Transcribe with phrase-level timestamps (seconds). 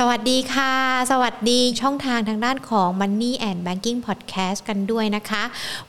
[0.00, 0.74] สวัสดีค่ะ
[1.10, 5.42] สวัสดีช่องทางทางด้านของ Money and Banking Podcast กันด้วยนะคะ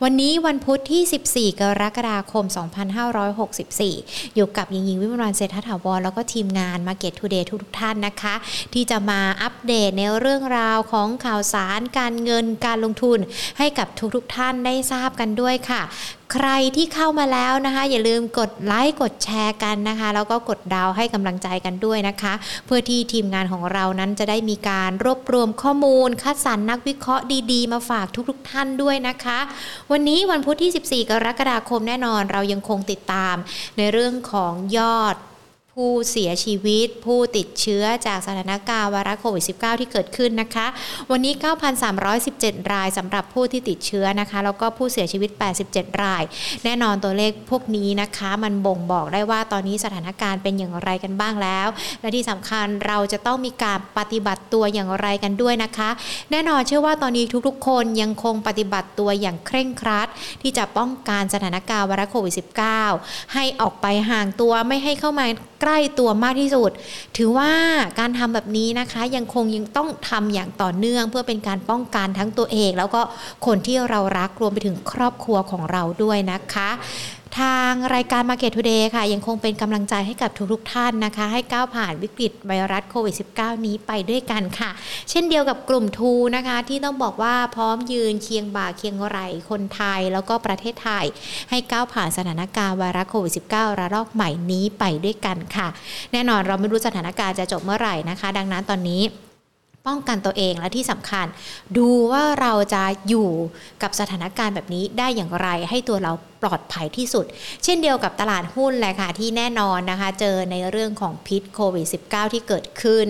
[0.03, 2.45] วันนี้วันพุธที่ 14 กรกฎาคม
[3.39, 8.35] 2564 อยู่กับยิงยิงวิมรันเศรษฐถาวรแล้วก็ทีมงาน Market Today ทุกทุกท่านนะคะ
[8.73, 13.19] ที่จะมาอัปเดตในเรื่องราวของข่าวสารการเงินการลงทุน
[13.57, 15.81] ให้กับทุกทุกท่านได้ทราบกันด้วยค่ะ
[16.33, 22.33] ใครที่เข้ามาแล้วนะคะ อย่าลืมกดไลค์กดแชร์กันนะคะ แล้วก็กดดาวให้กำลังใจกันด้วยนะคะ
[22.65, 29.39] เพื่อที่ทีมงานของเรานั้นจะได้มีการรวบรวมข้อมูล คัดสรรนักวิเคราะห์ดีๆ มาฝากทุกๆท่านด้วยนะคะ
[29.91, 33.35] วันนี้วันพุธที่ 14 กรกฎาคมแน่นอน เรายังคงติดตาม
[33.77, 35.15] ในเรื่องของยอด
[35.83, 40.67] ผู้เสียชีวิต ผู้ติดเชื้อจากสถานการณ์ไวรัสโควิด -19 ที่เกิดขึ้นนะคะ
[41.11, 41.33] วันนี้
[42.03, 45.29] 9,317 รายสำหรับผู้ที่ติดเชื้อนะคะ แล้วก็ผู้เสียชีวิต
[45.67, 46.23] 87 ราย
[46.63, 51.67] แน่นอนตัวเลขพวกนี้นะคะ มันบ่งบอกได้ว่าตอนนี้สถานการณ์เป็นอย่างไรกันบ้างแล้ว
[52.01, 55.89] และที่สำคัญเราจะต้องมีการปฏิบัติตัวอย่างไรกันด้วยนะคะ
[56.31, 60.07] แน่นอนเชื่อว่าตอนนี้ทุกๆ คนยังคงปฏิบัติตัวอย่างเคร่งครัด
[60.41, 62.33] ที่จะป้องกันสถานการณ์ไวรัสโควิด
[62.83, 65.25] -19 ให้ออกไปห่างตัวไม่ให้เข้ามา
[65.61, 66.71] ใกล้ตัวมากที่สุด
[67.17, 67.51] ถือว่า
[67.99, 73.01] การทำแบบนี้นะคะยังคงยังต้องทำอย่างต่อเนื่อง เพื่อเป็นการป้องกันทั้งตัวเอง แล้วก็
[73.45, 76.69] คนที่เรารักรวมไปถึงครอบครัวของเราด้วยนะคะ
[77.39, 84.69] ทางรายการ Market Today ค่ะ ยังคงเป็นกำลังใจให้กับทุกๆท่านนะคะ ให้ก้าวผ่านวิกฤตไวรัสโควิด -19 นี้ไปด้วยกันค่ะ
[85.09, 89.17] เช่นเดียวกับกลุ่มทูนะคะ ที่ต้องบอกว่าพร้อมยืนเคียงบ่าเคียงไหล
[89.49, 91.05] คนไทย แล้วก็ประเทศไทย
[91.49, 95.67] ให้ก้าวผ่านสถานการณ์ไวรัสโควิด -19 ระลอกใหม่นี้ไปด้วยกันค่ะ
[96.11, 99.03] แน่นอนเราไม่รู้สถานการณ์จะจบเมื่อไหร่นะคะ ดังนั้นตอนนี้
[99.87, 101.25] ป้องกันตัวเองและที่สำคัญ
[101.77, 103.29] ดูว่าเราจะอยู่
[103.83, 107.25] กับสถานการณ์แบบนี้ได้อย่างไรให้ตัวเราปลอดภัยที่สุด
[107.63, 113.05] เช่นเดียวกับตลาดหุ้นแหละค่ะที่แน่นอนนะคะ เจอในเรื่องของพิษโควิด -19 ที่เกิดขึ้น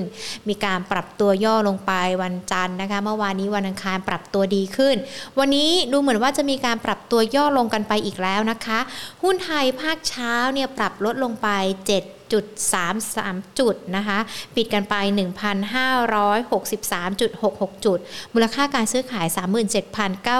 [0.48, 1.92] มีการปรับตัวย่อลงไป
[2.24, 4.96] วันจันทร์นะคะ เมื่อวานนี้วันอังคารปรับตัวดีขึ้น
[5.40, 8.80] วันนี้ดูเหมือนว่าจะมีการปรับตัวย่อลงกันไปอีกแล้วนะคะ
[9.24, 11.48] หุ้นไทยภาคเช้าเนี่ยปรับลดลงไป
[12.00, 12.46] 7 จุด
[13.04, 14.20] 33 จุดนะคะ
[14.56, 14.96] ปิดกันไป
[15.28, 18.00] 1,563.66 จุด
[18.34, 19.28] มูลค่าการซื้อขาย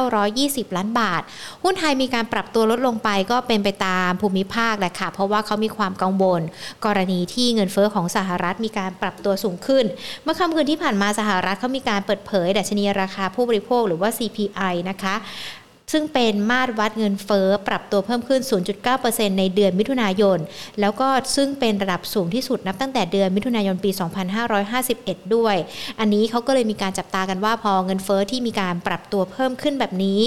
[0.08, 1.22] 37,920 ล้านบาท
[1.64, 6.42] หุ้นไทยมีการปรับตัวลดลงไปก็เป็นไปตามภูมิภาคแหละค่ะ เพราะว่าเขามีความกังวล
[6.86, 9.86] กรณีที่เงินเฟอ้อของสหรัฐมีการปรับตัวสูงขึ้น
[10.24, 15.16] เมื่อค่ำคืนที่ผ่านมาสหรัฐเขามีการเปิดเผย ดัชนีราคาผู้บริโภคหรือว่า CPI นะคะ
[15.94, 18.42] ซึ่งเป็นมาตรวัดเงินเฟ้อปรับตัวเพิ่มขึ้น
[18.90, 20.40] 0.9%ในเดือนมิถุนายน
[20.80, 23.92] แล้วก็ซึ่งเป็นระดับสูงที่สุดนับตั้งแต่เดือนมิถุนายนปี
[24.64, 25.56] 2551 ด้วย
[26.00, 30.22] อันนี้เขาก็เลยมีการจับตากันว่าพอเงินเฟ้อที่มีการปรับตัวเพิ่มขึ้นแบบนี้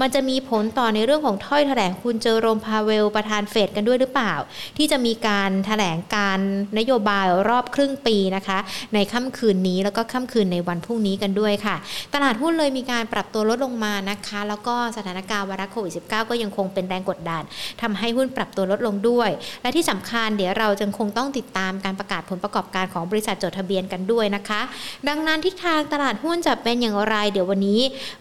[0.00, 4.34] มันจะมีผลต่อในเรื่องของถ้อยแถลงคุณเจอโรมพาเวลประธานเฟดกันด้วยหรือเปล่า
[4.76, 6.38] ที่จะมีการแถลงการ
[6.78, 8.58] นโยบายรอบครึ่งปีนะคะ
[8.94, 11.76] ในค่ำคืนนี้แล้วก็ค่ำคืนในวันพรุ่งนี้กันด้วยค่ะ
[12.14, 17.42] ตลาดหุ้นเลยมีการปรับตัวลดลงมานะคะ แล้วก็สถานการณ์ไวรัสโควิด -19 ก็ยังคงเป็นแรงกดดัน
[17.82, 19.30] ทำให้หุ้นปรับตัวลดลงด้วย
[19.62, 24.60] และที่สำคัญเดี๋ยวเราจึงคงต้องติดตามการประกาศผลประกอบการของบริษัทจดทะเบียนกันด้วยนะคะ
[25.08, 27.80] ดังนั้นทิศทางตลาดหุ้นจะเป็นอย่างไร เดี๋ยววันนี้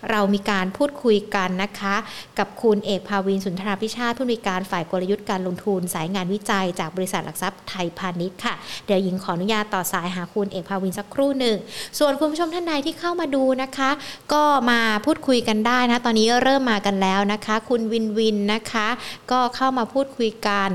[0.10, 1.96] เรามีการพูดคุยกันนะคะ
[2.40, 8.54] กับคุณเอกภาวินสุนทราพิชาติผู้อำนวยการฝ่ายกลยุทธ์การลงทุน สายงานวิจัย จากบริษัทหลักทรัพย์ไทยพาณิชย์ค่ะ
[8.86, 11.58] เดี๋ยวหญิงขออนุญาตต่อสายหาคุณเอกภาวินสักครู่หนึ่ง
[12.00, 13.90] ส่วนคุณผู้ชมท่านใดที่เข้ามาดูนะคะ
[14.34, 18.88] ก็มาพูดคุยกันได้นะตอนนี้เริ่มมากันแล้วนะคะ คุณวินวินนะคะ
[19.32, 20.70] ก็เข้ามาพูดคุยกัน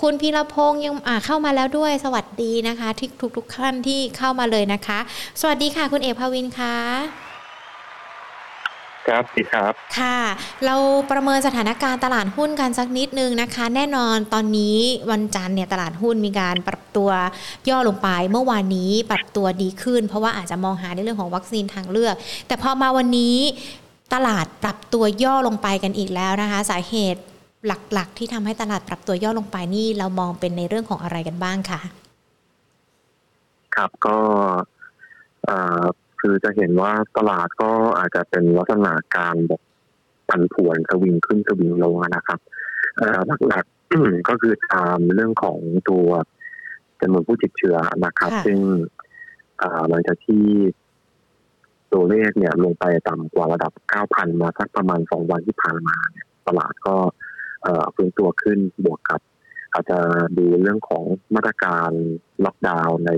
[0.00, 4.98] คุณพีรพงษ์ยังอ่าเข้ามาแล้วด้วยสวัสดีนะคะที่ทุกทุกๆท่านที่เข้ามาเลยนะคะ
[5.40, 6.76] สวัสดีค่ะ คุณเอกภาวินค่ะ
[9.08, 10.18] ครับดีครับ ค่ะ
[10.66, 10.76] เรา
[11.10, 14.78] ประเมินสถานการณ์ตลาดหุ้นกันสักนิดนึงนะคะ แน่นอนตอนนี้
[15.10, 17.10] วันจันทร์เนี่ยตลาดหุ้นมีการปรับตัว
[17.68, 22.14] ย่อลงไปเมื่อวานนี้ปรับตัวดีขึ้น เพราะว่าอาจจะมองหาในเรื่องของวัคซีนทางเลือก
[22.46, 23.36] แต่พอมาวันนี้
[24.14, 27.22] ตลาดปรับตัวย่อลงไปกันอีกแล้วนะคะ สาเหตุ
[27.66, 31.80] หลักๆ ที่ทำให้ตลาดปรับตัวย่อลงไปนี่เรามองเป็นในเรื่องของอะไรกันบ้างคะ
[33.76, 34.18] ครับก็
[35.44, 35.82] เอ่อ
[36.20, 39.62] คือจะเห็นว่าตลาดก็อาจจะเป็นลักษณะการแบบ
[40.28, 42.40] ผันผวนสวิงขึ้นสวิงลงนะครับ
[42.96, 43.18] เอ่อ
[43.48, 45.58] หลักๆก็คือตามเรื่องของ
[45.90, 46.06] ตัว
[47.00, 48.58] จำนวนผู้ติดเชื้อนะครับค่ะซึ่ง
[49.58, 50.44] เอ่อหลังจากที่
[51.92, 53.72] ตัวเลขเนี่ยลงไปต่ำกว่าระดับ
[54.06, 56.96] 9,000 มาสักประมาณสองวันที่ผ่านมาเนี่ยตลาดก็
[57.62, 59.20] เอ่อฟื้นตัวขึ้นบวกกับ
[59.72, 59.98] อาจจะ
[60.38, 61.04] ดูเรื่องของ
[61.34, 61.90] มาตรการ
[62.44, 63.12] ล็อกดาวน์ใน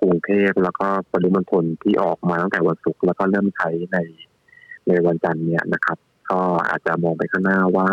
[0.00, 3.98] กรุงเทพแล้วก็ปริมณฑลที่ออกมาตั้งแต่วันศุกร์แล้วก็เริ่มใช้ใน
[4.88, 5.98] ในวันจันทร์เนี่ยนะครับ
[6.30, 7.88] ก็อาจจะมองไปข้างหน้าว่า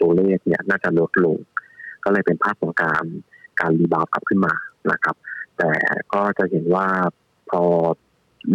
[0.00, 1.38] ตัวเลขเนี่ยน่าจะลดลง
[2.04, 3.04] ก็เลยเป็นภาพของการ
[3.60, 4.54] การ rebound กลับขึ้นมา
[4.92, 5.16] นะครับ
[5.58, 5.70] แต่
[6.12, 6.88] ก็จะเห็นว่า
[7.50, 7.62] พอ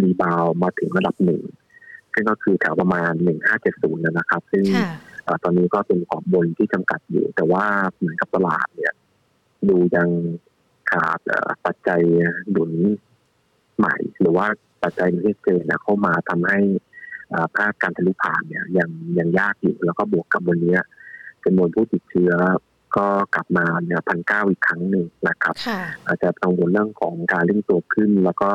[0.02, 1.42] rebound มาถึงระดับหนึ่ง
[2.14, 4.66] ซึ่งก็คือแถวประมาณหนึ่งห้าเจ็ดศูนย์นะครับ ซึ่ง
[5.44, 7.66] ตอนนี้ก็เป็นขอบบนที่จำกัดอยู่ แต่ว่า
[7.96, 8.94] เหมือนกับตลาดเนี่ย
[9.70, 10.10] ดูยัง
[10.92, 11.20] ขาด
[11.66, 12.02] ปัจจัย
[12.56, 12.72] หนุน
[13.78, 14.46] ใหม่ หรือว่า
[14.84, 16.60] ปัจจัยที่เกินเข้ามาทำให้
[17.56, 20.78] ภาพการทะลุผ่านเนี่ย ยังยังยากอยู่แล้วก็บวกกับวันนี้
[21.44, 22.34] จำนวนผู้ติดเชื้อ
[22.98, 25.56] ก็กลับมาเนี่ยพันเก้าอีกครั้งหนึ่งนะครับ
[26.06, 28.52] อาจจะกังวลเรื่องของการเร่งตัวขึ้น แล้วก็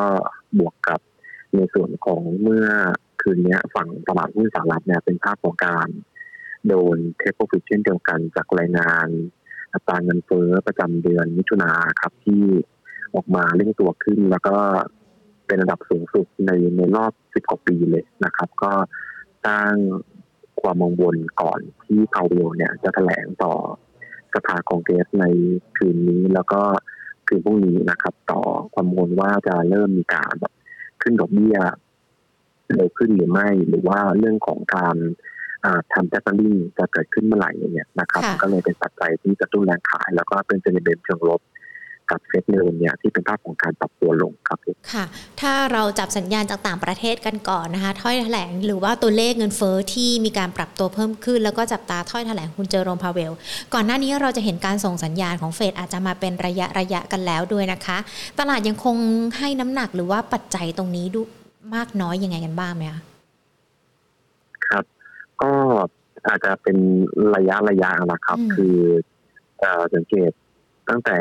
[0.58, 1.00] บวกกับ
[1.56, 2.66] ในส่วนของเมื่อ
[3.20, 5.88] คืนนี้ฝั่งตลาดหุ้นสหรัฐเนี่ยเป็นภาพของการ
[6.68, 9.06] โดนเทคโปรฟิชเช่นเดียวกันจากรายงาน
[9.74, 11.70] อัตราเงินเฟ้อประจำเดือนมิถุนา
[12.00, 12.44] ครับที่
[13.14, 14.56] ออกมาเร่งตัวขึ้นแล้วก็
[15.46, 18.72] เป็นระดับสูงสุดในในรอบสิบกว่าปีเลยนะครับ ก็
[19.46, 19.72] สร้าง
[20.60, 23.54] ความมองบนก่อนที่พาวเวลเนี่ยจะแถลงต่อ
[24.34, 25.24] สภาคองเกรสใน
[25.76, 26.60] คืนนี้แล้วก็
[27.26, 28.40] คืนพรุ่งนี้นะครับ ต่อ
[28.74, 30.52] ความมงว่าจะเริ่มมีการแบบ
[31.02, 31.56] ขึ้นดอกเบี้ย
[32.74, 34.96] เร็วขึ้นหรือไม่ หรือว่าเรื่องของการ
[35.92, 41.40] ทำแจ็คลิงจะเกิดขึ้นเมื่อไหร่เนี่ยนะครับ ก็เลยเป็นปัจจัยที่จะตุ้นแรงขาย แล้วก็เป็นเซนิเมนต์เชิงลบ
[42.10, 44.58] กับเซตเนินเนี่ยที่เป็นภาพของการปรับตัวลงครับ
[44.92, 45.04] ค่ะ
[45.40, 53.32] ถ้าเราจับสัญญาณจากต่างประเทศกันก่อนนะคะถ้อยแถลงหรือว่าตัวเลขเงินเฟอ้อที่มีการปรับตัวเพิ่มขึ้น แล้วก็จับตาถ้อยแถลงคุณเจอโรมพาเวล
[53.74, 57.98] ก่อนหน้านี้เราจะเห็นการส่งสัญญาณของเฟดอาจจะมาเป็นระยะระยะกันแล้วด้วยนะคะ
[58.38, 58.96] ตลาดยังคง
[59.38, 61.20] ให้น้ำหนักหรือว่าปัจจัยตรงนี้ดู
[61.74, 63.02] มากน้อยยังไงกันบ้างไหมคะ
[64.68, 64.84] ครับ
[65.42, 65.52] ก็
[66.28, 66.76] อาจจะเป็น
[67.34, 68.76] ระยะระยะนะครับ คือ
[69.94, 70.30] สังเกต
[70.88, 71.16] ตั้งแต่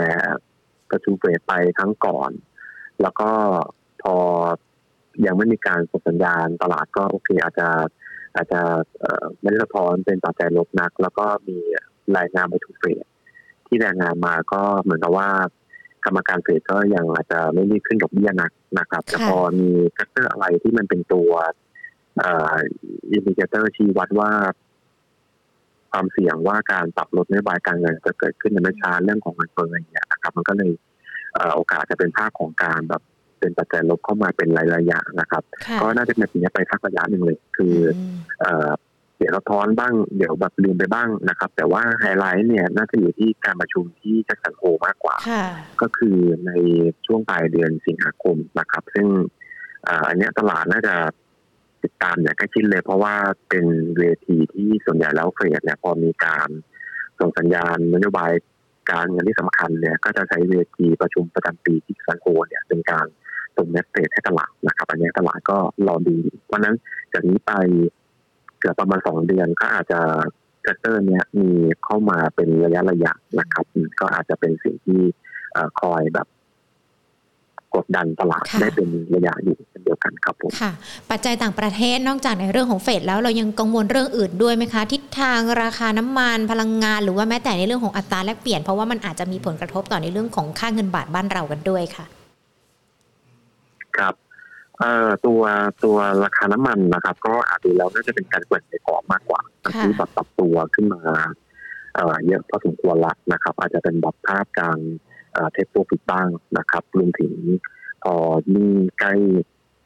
[0.91, 2.31] ประชุมเฟดไปทั้งก่อน
[3.01, 3.29] แล้วก็
[4.03, 4.15] พอ
[5.25, 7.67] ยังไม่มีการส่งสัญญาณตลาดก็โอเคอาจจะ
[8.35, 8.61] อาจจะ
[9.41, 11.57] ไม่ได้สะท้อนเป็นปัจจัยลบนัก แล้วก็มี
[12.17, 13.05] รายงานไปทุกเฟด
[13.67, 15.29] ที่รายงานมาก็เหมือนกับว่า
[16.05, 21.31] กรรมการเฟดก็ยังอาจจะไม่รีบขึ้นดอกเบี้ยนักนะครับ แต่พอมี factor อะไรที่มันเป็นตัว
[22.21, 24.31] indicator ชี้วัดว่า
[25.91, 30.71] ความเสี่ยงว่าการปรับลดนโยบายการเงินจะเกิดขึ้นในไม่ช้าเรื่องของเงินเฟ้ออย่างเงี้ยนะครับ มันก็เลย
[31.55, 33.01] โอกาสจะเป็นภาพของการแบบ
[33.39, 35.43] เป็นปัจจัยลบเข้ามาเป็นระยะนะครับ
[35.81, 37.75] ก็น่าจะเป็นอย่างนี้ไปสักระยะหนึ่งเลย คือ
[39.17, 45.15] เดี๋ยวเราทอนบ้างเดี๋ยวแบบลืมไปบ้างนะครับ แต่ว่าไฮไลท์เนี่ยน่าจะอยู่ที่การประชุมที่ Jackson Hole มากกว่า
[45.81, 46.51] ก็คือใน
[47.05, 49.07] ช่วงปลายเดือนสิงหาคมนะครับ ซึ่ง
[50.07, 50.95] อันนี้ตลาดน่าจะ
[51.83, 53.15] ติดตามอย่างใกล้ชิดเลย เพราะว่า
[53.49, 53.65] เป็น
[53.97, 56.49] เวทีที่ส่วนใหญ่แล้วเฟดเนี่ยพอมีการ
[57.19, 58.31] ส่งสัญญาณนโยบาย
[58.91, 63.05] การเงินที่สำคัญเนี่ยก็จะใช้เวทีประชุมประจำปีที่ซันโกเนี่ยเป็นการ
[63.55, 66.15] ส่งเมสเซจให้ตลาดนะครับ อันนี้ตลาดก็รอดู
[66.45, 66.75] เพราะนั้น
[67.13, 67.51] จากนี้ไป
[68.59, 70.01] เกือบประมาณสองเดือนก็อาจจะ
[70.79, 71.49] เซอร์เนี้ยมี
[71.85, 73.65] เข้ามาเป็นระยะระยะนะครับ
[73.99, 75.01] ก็อาจจะเป็นสิ่งที่
[75.81, 76.27] คอยแบบ
[77.75, 80.71] กดดันตลาดได้เป็นระยะอยู่เช่นเดียวกันครับผมค่ะ
[81.09, 92.05] ปัจจัยต่างประเทศนอกจากในเรื่องของเฟดแล้วเรายังกังวลเรื่องอื่นด้วยไหมคะ ทิศทางราคาน้ำมันพลังงาน หรือว่าแม้แต่ในเรื่องของอัตราแลกเปลี่ยนเพราะว่ามันอาจจะมีผลกระทบต่อในเรื่องของค่าเงินบาทบ้านเรากันด้วยค่ะ
[93.97, 94.13] ครับ
[94.77, 95.41] เอ่อตัว
[95.83, 99.41] ตัวราคาน้ำมันนะครับ ก็อาจจะแล้วน่าจะเป็นการแกว่งในกรอบมากกว่า
[99.79, 101.01] ที่แบบปรับตัวขึ้นมา
[101.95, 104.79] เอ่อเยอะพอสมควรละนะครับ อาจจะเป็นแบบภาพการ
[105.53, 107.33] เทคโปรฟิตบ้างนะครับรวมถึง
[108.03, 108.13] พอ
[108.51, 108.67] ยิ่ง
[108.99, 109.13] ใกล้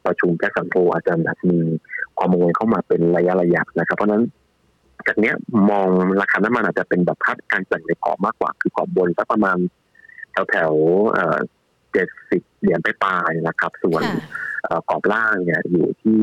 [0.06, 1.58] ประชุมแจ็คสันโพอาจจะแบบมี
[2.18, 4.22] ความมงเข้ามาเป็นระยะระยะนะครับ เพราะนั้น
[5.06, 5.34] จากเนี้ย
[5.70, 5.88] มอง
[6.20, 9.58] ราคาน้ำมันอาจจะเป็นแบบภาพการแบ่งในกรอบมากกว่า คือกรอบบนสักประมาณ
[10.32, 10.72] แถวแถว
[11.92, 14.02] เจ็ดสิบเหรียญไปปลายนะครับ ส่วน
[14.90, 16.22] กรอบล่างเนี่ยอยู่ที่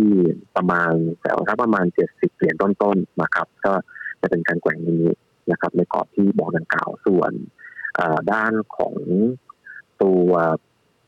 [0.56, 3.74] ประมาณแถวสักประมาณเจ็ดสิบเหรียญต้นๆนะครับ ก็
[4.22, 5.04] จะเป็นการแกว่งนี้
[5.52, 7.32] นะครับ ในกรอบที่บอกดังกล่าวส่วน
[8.32, 8.96] ด้านของ
[10.02, 10.30] ตัว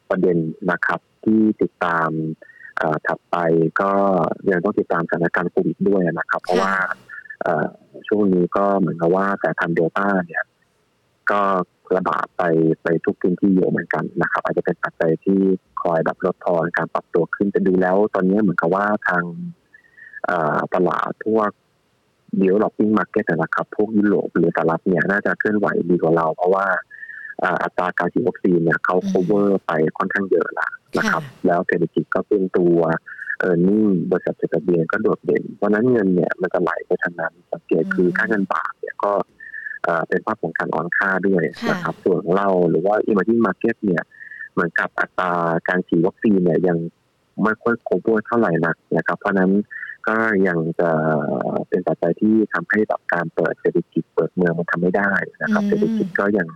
[0.10, 0.38] ประเด็น
[0.72, 2.10] นะครับ ที่ติดตาม
[3.08, 3.36] ถัดไป
[3.82, 3.92] ก็
[4.52, 6.74] ยังต้องติดตามสถานการณ์โควิดด้วยนะครับ เพราะว่า
[8.08, 10.44] ช่วงนี้ก็เหมือนกับว่าแต่ทันเดลต้าเนี่ย
[11.32, 11.42] ก็
[11.96, 12.44] ระบาดไป
[12.84, 15.40] ไปทุกพื้นที่เยอะเหมือนกันนะครับ อาจจะเป็นปัจจัยที่
[15.84, 19.24] คอยแบบลดทอนการปรับตัวขึ้นจะดูแล้ว ตอนนี้เหมือนกับว่าทาง
[20.76, 26.66] ตลาดพวก developing market นะครับพวกยุโรปหรือสหรัฐเนี่ยน่าจะเคลื่อนไหวดีกว่าเรา เพราะว่า
[27.64, 32.78] อัตราการฉีดวัคซีนเนี่ยเขา cover ไปค่อนข้างเยอะละนะครับ แล้วเศรษฐกิจก็เป็นตัว
[33.40, 39.12] earning บริษัทจดทะเบียนก็โดดเด่น เพราะนั้นเงินเนี่ยมันจะไหลไปทางนั้นสังเกตคือค่าเงินบาทเนี่ยก็
[40.08, 44.04] เป็นภาพของการอ่อนค่าด้วยนะครับส่วนของเราหรือว่า emerging market เนี่ย
[44.54, 45.32] เหมือนกับอัตรา
[45.68, 46.78] การฉีดวัคซีนเนี่ยยัง
[47.44, 49.52] ไม่ค่อย cover เท่าไหร่นักนะครับเพราะนั้น
[50.08, 50.18] ก็
[50.48, 50.90] ยังจะ
[51.70, 56.48] เป็นปัจจัยที่ทำให้แบบการเปิดเศรษฐกิจเปิดเมืองมันทำไม่ได้นะครับเศรษฐกิจก็ยัง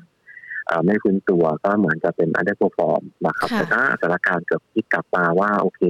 [0.85, 5.81] ไม่ฟื้นตัวก็เหมือนจะเป็น underperform นะครับแต่ถ้าสถานการณ์เกิดพลิกกลับมาว่าโอเค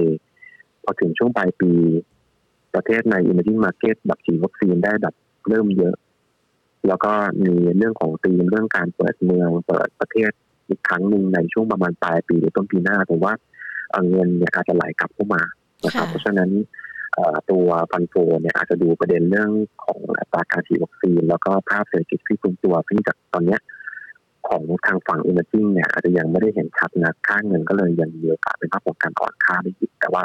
[0.82, 1.72] พอถึงช่วงปลายปี
[2.74, 5.14] ประเทศใน emerging market แบบฉีดวัคซีนได้แบบ
[5.48, 5.96] เริ่มเยอะ
[6.88, 7.12] แล้วก็
[7.44, 10.30] มีเรื่องของตีมเรื่องการเปิดเมืองเปิดประเทศ
[10.68, 13.34] อีกครั้งหนึ่งในช่วงประมาณปลายปีหรือต้นปีหน้าผมว่า
[14.10, 15.42] เงินเนี่ยอาจจะไหลกลับเข้ามา
[15.84, 16.50] นะครับเพราะฉะนั้น
[17.50, 19.50] ตัวฟันโฟเนี่ยอาจจะดูประเด็นเรื่อง
[19.84, 23.60] ของอัตราการฉีดวัคซีน แล้วก็ภาพเศรษฐกิจที่ฟื้นตัวซึ่งจากตอนเนี้ย
[24.48, 30.22] ของทางฝั่งอิมเมจิงเนี่ยอาจจะยังไม่ได้เห็นชัดนะค่าเงินก็เลยยังมีโอกาสเป็นภาพของการอ่อนค่าได้อีกแต่ว่า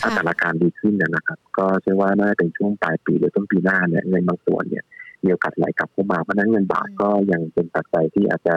[0.00, 4.84] ถ้าสถานการณ์ดีขึ้นนะครับ ก็เชื่อว่าน่าจะเป็นช่วงปลายปีหรือต้นปีหน้าเนี่ยเงินบางส่วนเนี่ย
[5.24, 8.56] มีโอกาสไหลกลับเข้ามาเพราะนั้นเงินบาทก็ยังเป็นปัจจัยที่อาจจะ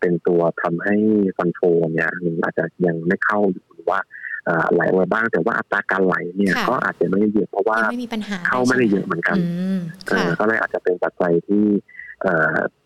[0.00, 0.96] เป็นตัวทำให้
[1.36, 1.60] ฟันโฟ
[1.92, 4.00] เนี่ยหนึ่งอาจจะยังไม่เข้าหรือว่า
[4.72, 7.78] ไหลไว้บ้างแต่ว่าอัตราการไหลเนี่ยก็อาจจะไม่ได้เยอะเพราะว่า
[8.48, 9.36] เข้าไม่ได้เยอะเหมือนกัน
[10.40, 11.64] ก็เลยอาจจะเป็นปัจจัยที่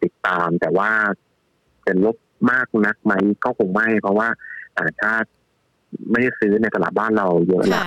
[0.02, 0.90] ติดตาม แต่ว่า
[1.84, 2.16] เป็นลบ
[2.50, 3.12] มากนักไหม
[3.44, 4.28] ก็คงไม่ เพราะว่า
[4.78, 5.28] ต่างชาติ
[6.10, 7.82] ไม่ได้ซื้อในตลาดบ้านเราเยอะละ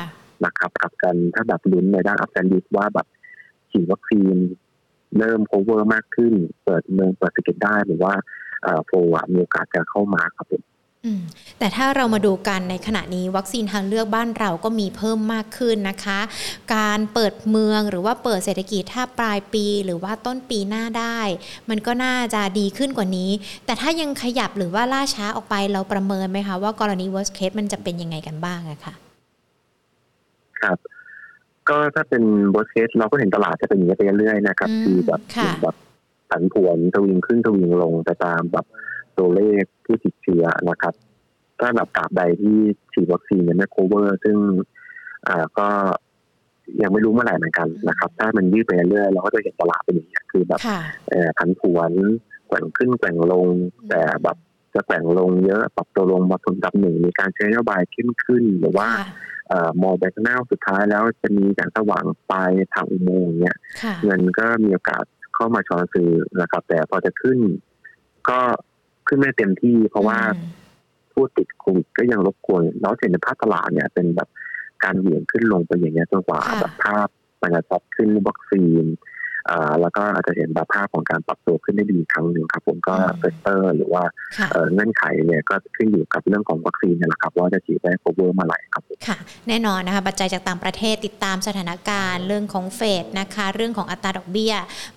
[0.45, 3.07] นะครับกลับกันถ้าแบบลุ้นในด้าน upside ว่าแบบ
[3.71, 4.35] ฉีดวัคซีน
[5.17, 8.13] เริ่ม cover มากขึ้น เปิดเมืองเปิดเศรษฐกิจได้หรือว่า
[8.85, 8.91] flow
[9.31, 10.61] มีโอกาสจะเข้ามาครับผม
[11.59, 16.19] แต่ถ้าเรามาดูกันในขณะนี้วัคซีนทางเลือกบ้านเราก็มีเพิ่มมากขึ้นนะคะ
[16.75, 21.19] การเปิดเมืองหรือว่าเปิดเศรษฐกิจถ้าปลายปีหรือว่าต้นปีหน้าได้
[21.69, 23.29] มันก็น่าจะดีขึ้นกว่านี้
[23.65, 28.93] แต่ถ้ายังขยับหรือว่าล่าช้าออกไปเราประเมินไหมคะว่ากรณี worst case มันจะเป็นยังไงกันบ้างอะคะ
[30.61, 30.77] ครับ
[31.69, 35.21] ก็ถ้าเป็น worst case เราก็เห็นตลาดจะเป็นอย่างนี้ไปเรื่อยๆนะครับคือแบบ
[35.63, 35.75] แบบ
[36.29, 38.65] ผันผวนทวิงขึ้นทวิงลงไปตามแบบ
[39.19, 40.93] ตัวเลขผู้ติดเชื้อนะครับ
[41.59, 42.57] ถ้าแบบตราบใดที่
[42.93, 44.37] ฉีดวัคซีนยังไม่ cover ซึ่ง
[45.27, 45.67] อ่าก็
[46.81, 50.61] ยังไม่รู้เมื่อไหร่เหมือนกันนะครับ ถ้ามันยืดไปเรื่อยเราก็จะเห็นตลาดเป็นอย่างนี้คือแบบ
[51.09, 51.91] เอ่อผันผวน
[52.47, 53.47] แกว่งขึ้นแกว่งลง
[53.89, 54.37] แต่แบบ
[54.73, 58.87] จะแกว่งลงเยอะปรับตัวลงมาผลดับหนึ่งมีการใช้นโยบายขึ้นขึ้น หรือว่า
[59.49, 63.57] เอ่อมองไปข้างหน้าสุดท้ายแล้วจะมีแสงสว่างปลายทางอุโมงค์เนี่ย
[64.03, 65.03] เงินก็มีโอกาส
[65.35, 66.09] เข้ามาช้อนซื้อ
[66.41, 67.39] นะครับ แต่พอจะขึ้น
[68.29, 68.39] ก็
[69.07, 70.19] ขึ้นไม่เต็มที่ เพราะว่า
[71.13, 74.29] ผู้ติดโควิดก็ยังรบกวนแล้วเห็นในภาพตลาดเนี่ย เป็นแบบ
[74.83, 77.07] การเหวี่ยงขึ้นลงไปอย่างเงี้ยจนกว่าแบบภาพ
[77.41, 78.85] มันจะซับขึ้นวัคซีน
[79.81, 84.03] แล้วก็อาจจะเห็นแบบภาพของการปรับตัวขึ้นได้ดีครั้งหนึ่งครับ ผมก็ factor หรือว่า
[84.73, 94.53] เงื่อนไขเนี่ยก็ขึ้นอยู่กับเรื่องของวัคซีนนี่แหละครับ ว่าจะฉีดได้ cover เมื่อไหร่ครับค่ะ แน่นอนนะคะปัจจัยจากต่างประเทศติดตามสถานการณ์ เรื่องของเฟดนะคะ เรื่องของอัตราดอกเบี้ย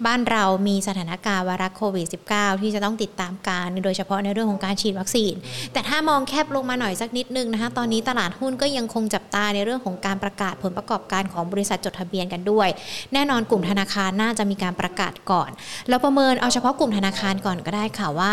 [0.07, 5.35] บ้านเรามีสถานการณ์ไวรัสโควิด -19 ที่จะต้องติดตามกันโดยเฉพาะในเรื่องของการฉีดวัคซีน
[5.73, 12.69] แต่ถ้ามองแคบลงมาหน่อยสักนิดนึงนะคะตอนนี้ตลาดหุ้นก็ยังคงจับตาในเรื่องของการประกาศผลประกอบการของบริษัทจดทะเบียนกันด้วย
[13.15, 15.51] แน่นอนกลุ่มธนาคารน่าจะมีการประกาศก่อน
[15.89, 18.33] เราประเมินเอาเฉพาะกลุ่มธนาคารก่อนก็ได้ค่ะว่า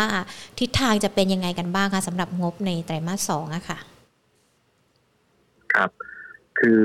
[0.58, 3.78] ทิศทางจะเป็นยังไงกันบ้างคะสำหรับงบในไตรมาสสองอะค่ะ
[5.74, 5.90] ครับ
[6.58, 6.84] คือ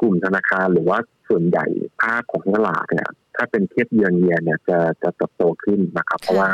[0.00, 1.66] กลุ่มธนาคารหรือว่าส่วนใหญ่
[2.00, 6.52] ภาพของตลาดเนี่ย ถ้าเป็นเทียบเยือนเยียเนี่ยจะจะเติบโตขึ้นนะครับ เพราะว่า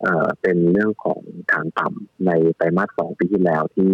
[0.00, 1.20] เอ่อเป็นเรื่องของ
[1.50, 3.90] ฐานต่ำในไตรมาสสองปีที่แล้วที่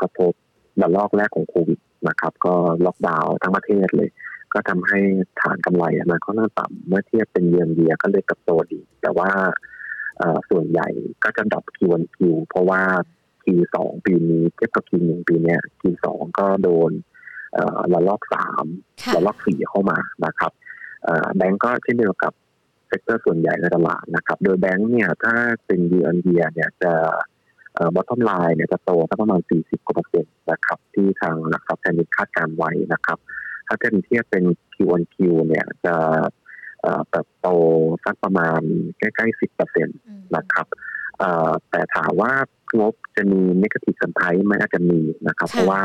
[0.00, 0.32] กระทบ
[0.80, 2.54] ระลอกแรกของโควิดนะครับ ก็
[2.86, 4.10] ล็อกดาวน์ทั้งประเทศเลย
[4.52, 5.00] ก็ทำให้
[5.40, 9.30] ฐานกำไรมันค่อนข้างต่ำเมื่อเทียบเป็นเยือนเยียก็เลยกับโตดี แต่ว่า
[10.50, 10.88] ส่วนใหญ่
[11.24, 12.82] ก็จะ drop Q on Q เพราะว่า
[13.44, 16.90] Q สองปีนี้เทียบกับ Q หนึ่งปีนี้ Q สองก็โดน
[17.92, 18.64] ระลอกสาม
[19.14, 20.52] ระลอกสี่เข้ามานะครับ
[21.36, 22.32] แบงก์ก็เช่นเดียวกับ
[22.88, 25.34] sector ส่วนใหญ่ในตลาดนะครับ โดยแบงก์เนี่ยถ้า
[25.66, 26.92] เป็นเยือนเยียเนี่ยจะ
[27.94, 28.90] bottom line เนี่ยจะโต
[29.20, 33.18] ประมาณ 40กว่าเปอร์เซ็นต์นะครับ ที่ทางหลักทรัพย์แทนดินคาดการณ์ไว้นะครับ
[33.72, 35.16] ถ้าเทียบเทียบเป็น Q on Q
[35.48, 35.94] เนี่ยจะ
[37.10, 37.48] เติบโต
[38.04, 38.60] สักประมาณ
[38.98, 39.98] ใกล้ๆสิบเปอร์เซ็นต์
[40.36, 40.66] นะครับ
[41.70, 42.32] แต่ถามว่า
[42.78, 45.82] งบจะมี negative surprise ไหมอาจจะมีนะครับ เพราะว่า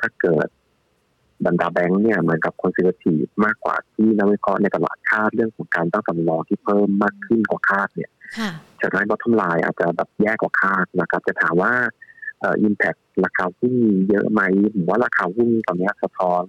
[0.00, 0.48] ถ้าเกิด
[1.46, 8.10] บรรดาแบงค์เนี่ยเหมือนกับ conservative มากกว่าที่นักวิเคราะห์ในตลาดคาดเรื่องของการตั้งสำรองที่เพิ่มมากขึ้นกว่าคาดเนี่ย
[8.80, 11.72] จะได้ bottom line อาจจะแบบแย่กว่าคาดนะครับจะถามว่า
[12.62, 13.76] impact ราคาหุ้น
[14.08, 14.40] เยอะไหม
[14.74, 16.42] ผมว่าราคาหุ้นตอนนี้สะท้อน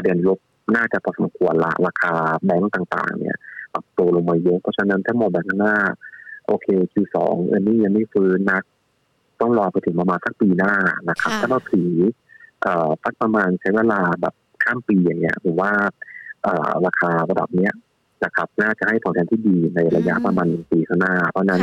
[0.00, 0.38] ประเด็นลบ
[0.76, 2.12] น่าจะพอสมควรละราคา
[2.44, 3.36] แบงก์ต่างๆ เนี่ย
[3.72, 5.76] ปรับตัวลงมาเยอะเพราะฉะนั้นถ้ามองแบบหน้า
[6.46, 7.16] โอเค Q2
[7.46, 8.62] เออร์นี่ยังไม่ฟื้นนัก
[9.40, 10.74] ต้องรอไปถึงประมาณสักปีหน้า
[11.08, 11.92] นะครับ ถ้าเราถือ
[12.62, 15.72] เอ่อสักประมาณใช้เวลาแบบข้ามปีอย่างเงี้ยผมว่า
[16.42, 17.72] เอ่อราคาระดับเนี้ย
[18.24, 21.62] นะครับน่าจะให้ผลแทนที่ดีในระยะประมาณหนึ่งปีข้างหน้า เพราะนั้น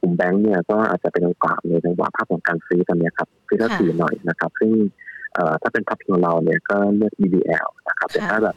[0.00, 4.72] กลุ่มแบงก์เนี่ยก็อาจจะเป็นโอกาสในจังหวะภาพของการซื้อตอนนี้ครับคือถ้าถือหน่อยนะครับ ซึ่ง
[5.62, 8.56] ถ้าเป็นทับของเราเนี่ยก็เลือก BBL นะครับแต่ถ้าแบบ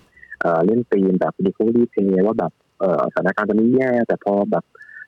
[0.65, 2.51] เล่นตีมแบบ recovery play ว่าแบบ
[3.13, 4.63] สถานการณ์ตอนนี้แย่แต่พอแบบ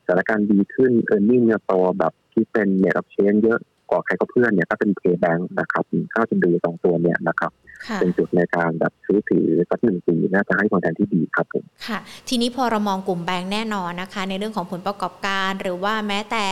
[0.05, 3.59] สถานการณ์ดีขึ้นเออร์เน็งเนี่ยโตแบบที่เป็นเนี่ยรับเชนเยอะ
[3.89, 5.83] กว่าใครก็เพื่อนเนี่ยก็เป็นเพย์แบงค์นะครับ
[6.15, 7.51] ก็จะดูสองตัวเนี่ยนะครับ
[7.99, 16.47] เป็นจุดในการแบบซื้อถือสักหนึ่งปีน่าจะให้ผลตอบแทนที่ดีครับผมค่ะ ทีนี้พอเรามองกลุ่มแบงค์แน่นอนนะคะ ในเรื่องของผลประกอบการหรือว่าแม้แต่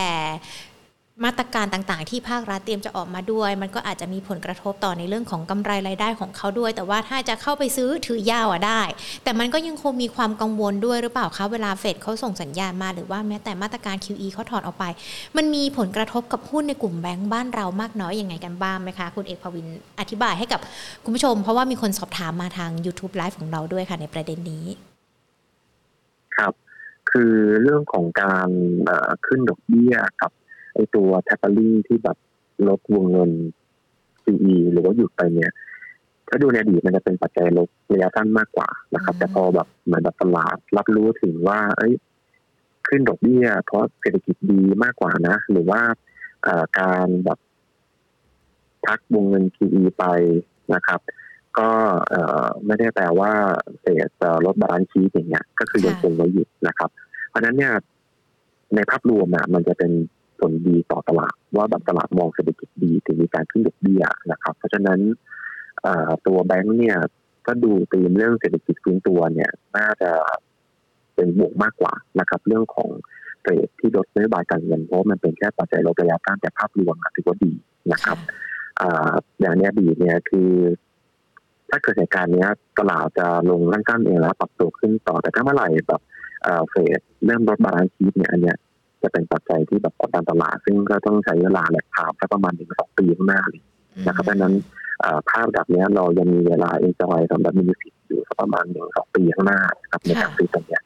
[1.24, 8.82] มาตรการต่างๆ ที่ภาครัฐเตรียมจะออกมาด้วย มันก็อาจจะมีผลกระทบต่อในเรื่องของกำไรรายได้ของเขาด้วย แต่ว่าถ้าจะเข้าไปซื้อถือยาวอะได้
[9.24, 14.84] แต่มันก็ยังคงมีความกังวลด้วยหรือเปล่าคะเวลาเฟดเขาส่งสัญญาณมาหรือว่าแม้แต่มาตรการ QE เขาถอนออกไป
[15.36, 19.66] มันมีผลกระทบกับหุ้นในกลุ่มแบงก์บ้านเรามากน้อยยังไงกันบ้างไหมคะ คุณเอกพวิน
[20.00, 20.60] อธิบายให้กับ
[21.04, 24.64] คุณผู้ชม เพราะว่ามีคนสอบถามมาทาง YouTube Live ของเราด้วยค่ะในประเด็นนี้
[26.36, 26.52] ครับ
[27.10, 28.48] คือเรื่องของการ
[29.26, 30.32] ขึ้นดอกเบี้ยกับ
[30.76, 32.16] ไอตัวแท็บลี่ที่แบบ
[32.68, 33.30] ลดวงเงิน
[34.24, 35.52] CE หรือว่าหยุดไปเนี่ย
[36.28, 41.92] ถ้าดูในอดีตมันจะเป็นปัจจัยลบระยะสั้นมากกว่านะครับ แต่พอแบบเหมือนแบบตลาดรับรู้ถึงว่า เอ้ย
[42.88, 45.80] ขึ้นดอกเบี้ย เพราะเศรษฐกิจดีมากกว่านะ หรือว่า
[46.78, 47.38] การแบบ
[48.86, 50.04] พักวงเงิน QE ไป
[50.74, 51.00] นะครับ
[51.58, 51.70] ก็
[52.66, 53.32] ไม่ได้แปลว่า
[53.80, 54.08] เฟด
[54.44, 56.90] ลด balance sheet อย่างเงี้ย ก็คือยังคงไว้อยู่นะครับ
[57.28, 57.72] เพราะนั้นเนี่ย
[58.74, 59.92] ในภาพรวมอะมันจะเป็น
[60.40, 65.00] ผลดีต่อตลาด ว่าแบบตลาดมองเศรษฐกิจดีถึงมีการขึ้นดอกเบี้ยนะครับ เพราะฉะนั้น
[66.26, 66.98] ตัวแบงก์เนี่ย
[67.46, 70.10] ก็ดูตีมเรื่องเศรษฐกิจฟื้นตัวเนี่ยน่าจะ
[71.14, 72.90] เป็นบวกมากกว่านะครับ เรื่องของ
[73.42, 77.52] เฟดที่ลดนโยบายการเงินเพราะมันเป็นแค่ปัจจัยลบระยะสั้นแต่ภาพรวมถือว่าดี
[77.92, 78.18] นะครับ
[79.40, 80.50] อย่างนี้ดีเนี่ยคือ
[81.70, 82.46] ถ้าเกิดเหตุการณ์นี้
[82.78, 86.00] ตลาดจะลงสั้นเองแล้วปรับตัวขึ้นต่อแต่ถ้าเมื่อไหร่แบบ
[86.70, 88.56] เฟดเริ่มลด balance sheet เนี่ยอันเนี้ย
[89.06, 93.62] จะเป็นปัจจัยที่แบบกดดันตลาด ซึ่งก็ต้องใช้เวลาแหละครับสักประมาณหนึ่งสองปีข้างหน้าเลย
[94.06, 94.54] นะครับดังนั้น
[95.30, 99.60] ภาพแบบนี้เรายังมีเวลา enjoy สำหรับมินิฟิตอยู่สักประมาณหนึ่งสองปีข้างหน้า
[99.92, 100.78] ครับในการซื้อตรงนี้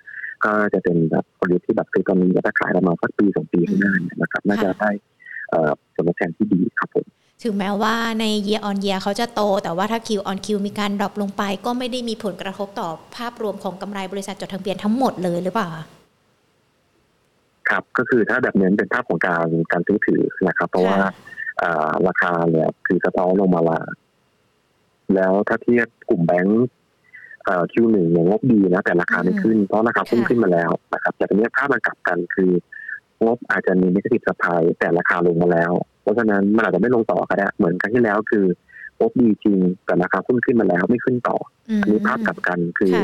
[0.45, 4.91] ก็จะเป็นแบบผลิตที่แบบซื้อตอนนี้จะขายประมาณสักปีสองปีข้างหน้านะครับน่าจะได้
[5.95, 7.07] ผลตอบแทนที่ดีครับผม
[7.45, 15.69] ถึงแม้ว่าใน year on year เขาจะโต แต่ว่าถ้า Q on Q มีการ drop ลงไป ก็ไม่ได้มีผลกระทบต่อภาพรวมของกำไรบริษัทจดทะเบียนทั้งหมดเลยหรือเปล่า
[17.71, 20.99] ครับก็คือถ้าแบบนี้เป็นภาพของการการซื้อถือนะครับ เพราะว่า
[22.09, 23.81] ราคาเนี่ยคือสะท้อนลงมาละ
[25.15, 26.67] แล้วถ้าเทียบกลุ่มแบงก์
[27.73, 32.51] คิวหนึ่งเนี่ยงบดีนะแต่ราคาไม่ขึ้นเพราะราคาพุ่งขึ้นมาแล้วนะครับแต่ตรงนี้ภาพมันกลับกันคือ
[33.25, 38.45] งบอาจจะมีนิสติสะพายแต่ราคาลงมาแล้ว เพราะฉะนั้นมันอาจจะไม่ลงต่อก็ได้เหมือนครั้งที่แล้วคือ
[39.01, 41.37] งบดีจริงแต่ราคาพุ่งขึ้นมาแล้วไม่ขึ้นต่อ
[41.83, 42.95] อันนี้ภาพกลับกันคือ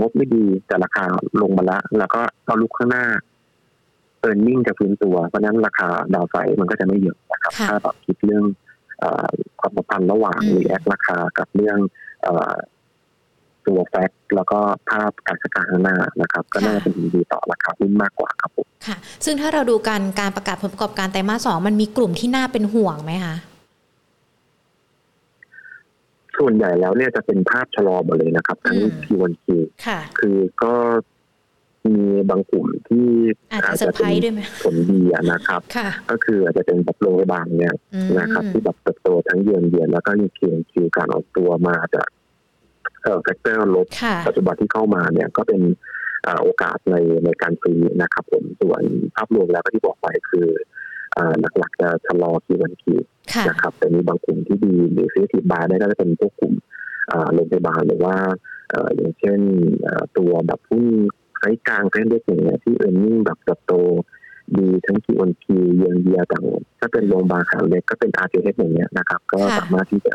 [0.00, 1.04] งบไม่ดีแต่ราคา
[1.42, 3.04] ลงมาแล้ว แล้วก็เอาลุกข้างหน้า
[4.24, 8.44] เออร์เน็งจะฟื้นตัว เพราะนั้นราคาดาวไซมันก็จะไม่เยอะนะครับ ถ้าแบบคิดเรื่อง
[9.60, 11.78] ความสัมพันธ์ระหว่างรีแอคราคากับเรื่อง
[13.66, 14.58] ตัวแฟกแล้วก็
[14.90, 23.36] ภาพการจัดการข้างหน้านะครับ ก็น่าจะเป็นดีต่อราคาหุ้นมากกว่าครับผมค่ะ ซึ่งถ้าเราดูการการประกาศผลประกอบการไตรมาสสองมันมีกลุ่มที่น่าเป็นห่วงไหมคะ
[26.38, 29.46] ส่วนใหญ่แล้วเนี่ยจะเป็นภาพชะลอหมดเลยนะครับ ทั้ง Q1 Q
[30.18, 30.72] คือก็
[31.86, 31.96] มี
[32.30, 33.06] บางกลุ่มที่
[33.52, 35.00] อาจจะเป็นผลดี
[35.32, 35.60] นะครับ
[36.10, 37.74] ก็คืออาจจะเป็นแบบโรงพยาบาลเนี่ย
[38.18, 42.08] นะครับ ที่แบบเติบโตทั้งเยือนเยือนแล้วก็มี Q on Q การออกตัวมาจาก
[43.02, 43.86] เอ่อ factor ลบ
[44.26, 45.62] ปัจจุบันที่เข้ามาเนี่ยก็เป็น
[46.42, 48.82] โอกาสในในการซื้อนะครับผมส่วน
[49.14, 50.48] ภาพรวมแล้วก็ที่บอกไปคือ
[51.58, 53.00] หลักๆจะชะลอ Q on Q
[53.48, 56.54] นะครับแต่มีบางกลุ่มที่ดีหรือ selective buy ได้ก็จะเป็นพวกกลุ่ม
[57.34, 58.16] โรงพยาบาลหรือว่า
[58.96, 59.40] อย่างเช่น
[60.18, 60.86] ตัวแบบหุ้น
[61.44, 63.74] ช้กลางเส้นเล็กอย่างเงี้ยที่เออร์เน็งแบบเติบโต
[64.56, 66.44] ดีทั้งคีวันคีเยียงเยียต่าง
[66.78, 70.14] ถ้าเป็นโรงพยาบาลขนาดเล็กก็เป็นอาร์เจเอย่างเงี้ยนะครับ ก็สามารถที่จะ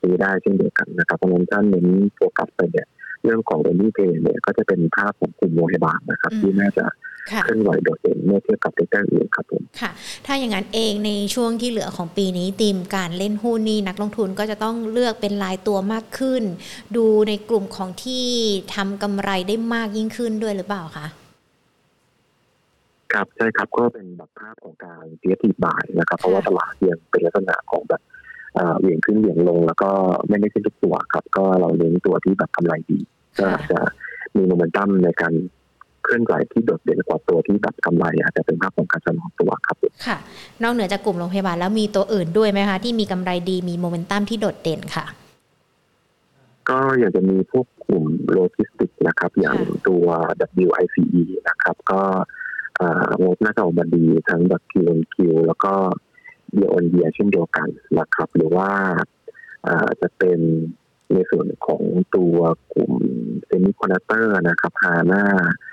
[0.00, 2.86] ซื้อได้เช่นเดียวกันนะครับเพราะฉะนั้นท่านเน้นโฟกัสไปเนี่ย
[3.22, 6.84] เรื่องของเรนนี่เพย์เนี่ยก็จะเป็นภาพของกลุ่มโรงพยาบาลนะครับ ที่น่าจะ
[7.26, 9.90] เคลื่อนไหวโดดเด่นเมื่อเทียบกับเซ็กอื่นครับผมค่ะ
[10.26, 16.42] ถ้าอย่างนั้นเองในช่วงที่เหลือของปีนี้ตีมการเล่นหุ้นนี่นักลงทุนก็จะต้องเลือกเป็นรายตัวมากขึ้น
[16.96, 18.26] ดูในกลุ่มของที่
[18.74, 21.06] ทำกำไรได้มากยิ่งขึ้นด้วยหรือเปล่าคะ
[23.12, 28.02] ครับใช่ครับก็เป็นแบบภาพของการเสียทีบายนะครับ เพราะว่าตลาดยังเป็นลักษณะของแบบ
[28.80, 29.90] เหวี่ยงขึ้นเหวี่ยงลง แล้วก็
[30.28, 32.98] ไม่ได้ขึ้นทุกตัวครับ ก็เราเน้นตัวที่แบบกำไรดี
[33.38, 33.78] ก็จะ
[34.36, 35.34] มีโมเมนตัมในการ
[36.10, 40.16] เคลื่อนไหวที่โดดเด่นกว่าตัวที่แบบกำไรอาจจะเป็นภาพของการชะลอตัวครับค่ะ
[40.62, 45.06] นอกเหนือจากกลุ่มโรงพยาบาลแล้วมีตัวอื่นด้วยไหมคะ ที่มีกำไรดีมีโมเมนตัมที่โดดเด่นค่ะ
[46.68, 50.06] ก็อยากจะมีพวกกลุ่มโลจิสติกนะครับ อย่างตัว
[50.68, 52.02] WICE นะครับ ก็
[53.22, 55.72] งบน่าจะออกมาดีทั้งแบบคิวคิวแล้วก็
[56.52, 57.68] เดียอนเดียเช่นเดียวกัน
[57.98, 58.70] นะครับ หรือว่า
[60.00, 60.38] จะเป็น
[61.12, 61.82] ในส่วนของ
[62.16, 62.36] ตัว
[62.74, 62.92] กลุ่ม
[63.46, 65.69] semiconductor นะครับฮาน่าเอ่อ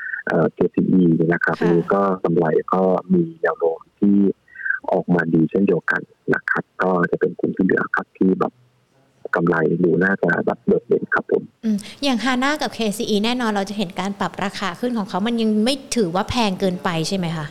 [0.57, 2.81] KCE นะครับนี่ก็กำไรก็
[3.13, 4.17] มีแนวโน้มที่
[4.91, 6.01] ออกมาดีเช่นเดียวกัน
[6.33, 8.53] นะครับ ก็จะเป็นกลุ่มที่เหลือครับที่แบบ
[9.35, 11.43] กำไรดูน่าจะแบบโดดเด่นครับผม
[12.03, 17.45] อย่างฮาน่ากับ KCE แน่นอนเราจะเห็นการปรับราคาขึ้นของเขามันยังไม่ถือว่าแพงเกินไปใช่ไหมคะ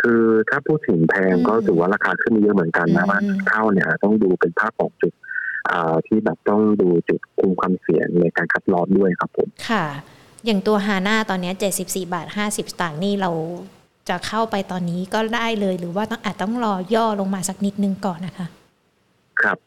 [0.00, 5.12] คือถ้าพูดถึงแพงก็ถือว่าราคาขึ้นมาเยอะเหมือนกันนะว่าเท่าเนี่ย ต้องดูเป็นภาพของจุด
[6.06, 9.84] ที่แบบต้องดูจุดคุมความเสี่ยงในการคัดลอดด้วยครับผมค่ะ
[10.46, 13.30] อย่างตัวฮาน่าตอนนี้74 บาท 50 สตางค์นี่เรา
[14.08, 18.46] จะเข้าไปตอนนี้ก็ได้เลยหรือว่าต้องอาจต้องรอย่อลงมาสักนิดนึงก่อนนะคะ
[19.42, 19.58] ครับ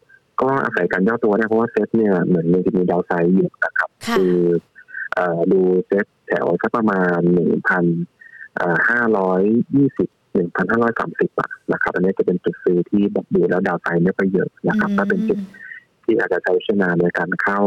[0.42, 4.38] ก็อาศัยการย่อตัวได้เพราะว่าเซตเนี่ยเหมือนมันจะมีดาวไซด์อยู่นะครับ คือ
[5.52, 7.86] ดูเซตแถวสักประมาณหนึ่งพัน
[8.90, 9.42] ห้าร้อย
[9.76, 15.40] ยี่สิบหนึ่งพันห้าร้อยสามสิบบาทนะครับ อันนี้จะเป็นจุดซื้อที่แบบดูแล้วดาวไซด์ไม่ค่อยเยอะนะครับก็เป็นจุด
[16.06, 17.60] ที่อาจจะใช้ชนาในการเข้า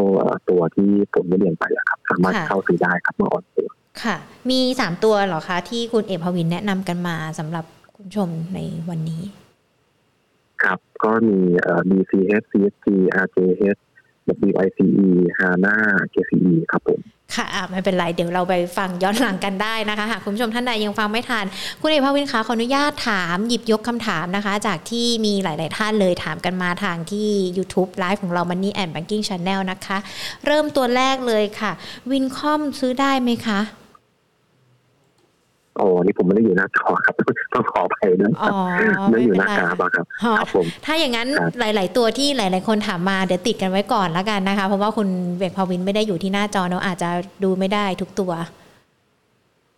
[0.48, 3.68] ตัวที่ผมได้เรียนไปครับ สามารถเข้าซื้อได้ครับเมื่ออ่อนตัว
[4.02, 4.16] ค่ะ
[4.50, 7.64] มีสามตัวเหรอคะ ที่คุณเอกพวินแนะนำกันมาสำหรับ
[7.96, 9.22] คุณชมในวันนี้
[10.62, 12.86] ครับก็มีเอ่อ BCH CSG
[13.24, 13.80] RJH
[14.48, 14.88] WICE
[15.38, 15.74] HANA
[16.12, 17.00] KCE ครับผม
[17.34, 21.44] ค่ะไม่เป็นไร เดี๋ยวเราไปฟังย้อนหลังกันได้นะคะหากคุณผู้ชมท่านใดยังฟังไม่ทัน
[21.80, 29.98] คุณเอกภาวินคะขออนุญาตถามหยิบยกคำถามนะคะ จากที่มีหลาย ๆ ท่านเลยถามกันมาทางที่ YouTube ไลฟ์ของเรา Money and Banking Channel นะคะ
[30.46, 31.72] เริ่มตัวแรกเลยค่ะ
[32.10, 33.60] วินคอมซื้อได้ไหมคะ
[35.76, 37.14] โอ้นี่ผมไม่ได้อยู่หน้าจอครับ
[37.54, 38.52] ต้องขออภัยด้วยครับ
[39.10, 40.04] ไม่อยู่หน้ากาบครับ
[40.38, 47.10] ครับผมถ้าอย่างนั้นหลาย ๆ ตัวที่หลาย ๆ คนถามมาเดี๋ยวติดกันไว้ก่อนแล้วกันนะคะ เพราะว่าคุณเบกพาวินไม่ได้อยู่ที่หน้าจอเนาะอาจจะ
[47.44, 48.32] ดูไม่ได้ทุกตัว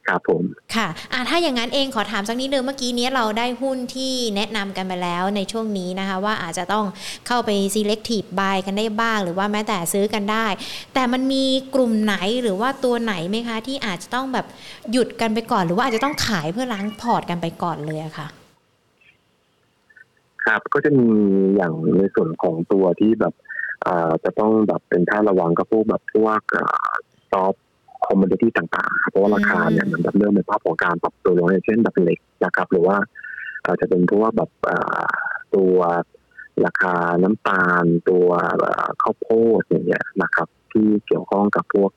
[0.09, 0.43] ครับผม
[0.75, 6.85] ค่ะอ่าถ้าอย่างนั้นเองขอถามสักนิดนึงเมื่อกี้นี้เราได้หุ้นที่แนะนำกันไปแล้วในช่วงนี้นะคะ ว่าอาจจะต้อง
[7.27, 10.47] เข้าไป selective buy กันได้บ้าง หรือว่าแม้แต่ซื้อกันได้
[10.95, 11.45] แต่มันมี
[11.75, 14.47] กลุ่มไหนหรือว่าตัวไหนไหมคะ ที่อาจจะต้องแบบ
[14.93, 18.27] หยุดกันไปก่อน หรือว่าอาจจะต้องขายเพื่อล้างพอร์ตกันไปก่อนเลยค่ะ
[20.45, 21.09] ครับก็จะมี
[21.57, 23.35] อย่างในส่วนของตัวที่แบบ
[24.25, 26.41] จะต้องแบบเป็นท่าระวังก็พวกแบบพวก
[27.33, 27.55] soft
[28.07, 32.97] commodity ต่างๆ เพราะว่าราคาเนี่ยมันแบบเริ่มเป็นภาพของการปรับตัวลงเช่นแบบเหล็กนะครับ หรือว่า
[33.65, 34.51] อาจจะเป็นเพราะว่าแบบ
[35.57, 35.77] ตัว
[36.67, 38.29] ราคาน้ำตาล ตัว
[39.03, 39.29] ข้าวโพ
[39.61, 41.91] ดอย่างเงี้ยนะครับ ที่เกี่ยวข้องกับพวก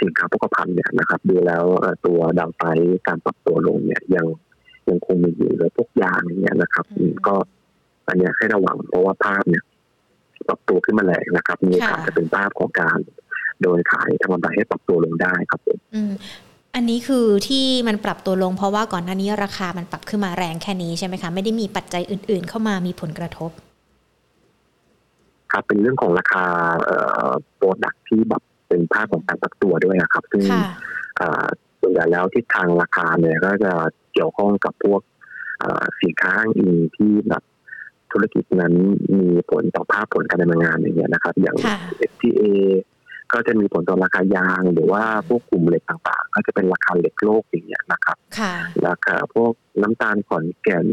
[0.00, 1.64] สินค้าโภคภัณฑ์เนี่ยนะครับดูแล้ว
[2.06, 2.62] ตัวดาวไซ
[3.06, 4.26] การปรับตัวลงเนี่ยยัง
[4.88, 6.86] ยังคงมีอยู่เลยพวกยางอย่างเงี้ยนะครับ
[7.26, 7.34] ก็
[8.06, 9.64] อันนี้ให้ระวังเพราะว่าภาพเนี่ย
[10.48, 12.98] ปรับตัวขึ้นมาแรงนะครับ มีโอกาสจะเป็นภาพของการ
[13.62, 15.78] โดยขายทำกำไรให้ปรับตัวลงได้ครับผม
[16.74, 23.50] อันนี้คือที่มันปรับตัวลง เพราะว่าก่อนหน้านี้ราคามันปรับขึ้นมาแรงแค่นี้ใช่ไหมคะไม่ได้มีปัจจัยอื่น ๆ เข้ามามีผลกระทบ
[25.52, 26.44] ครับเป็นเรื่องของราคา
[27.56, 30.42] โปรดักที่แบบเป็นภาพของการปรับตัวด้วยนะครับ ซึ่ง
[31.80, 33.72] ส่วนใหญ่แล้วทิศทางราคาเนี่ยก็จะ
[34.12, 35.00] เกี่ยวข้องกับพวก
[36.02, 37.42] สินค้าอ้างอิงที่แบบ
[38.12, 38.74] ธุรกิจนั้น
[39.14, 41.56] มีผลต่อภาพผลการดำเนินงานอย่างเงี้ยนะครับ อย่าง
[42.10, 42.44] FTA
[43.32, 48.16] ก็จะมีผลต่อราคายาง หรือว่าพวกกลุ่มเหล็กต่างๆ ก็จะเป็นราคาเหล็กโลกอย่างเงี้ยนะครับ
[48.86, 50.86] ราคาพวกน้ำตาลขอนแก่น